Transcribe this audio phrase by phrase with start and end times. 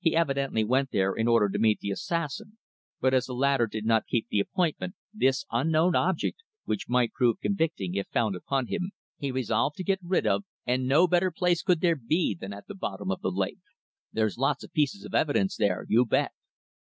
[0.00, 2.58] He evidently went there in order to meet the assassin,
[3.00, 7.38] but as the latter did not keep the appointment, this unknown object, which might prove
[7.40, 11.62] convicting if found upon him, he resolved to get rid of, and no better place
[11.62, 13.60] could there be than at the bottom of the lake.
[14.12, 16.32] There's lots of pieces of evidence there, you bet."